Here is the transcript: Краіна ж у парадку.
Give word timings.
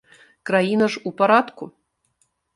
Краіна 0.49 0.87
ж 0.95 1.01
у 1.11 1.13
парадку. 1.21 1.71